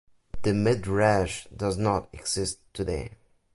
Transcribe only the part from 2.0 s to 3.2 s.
exist today.